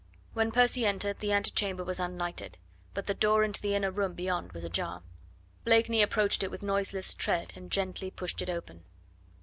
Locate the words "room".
3.91-4.15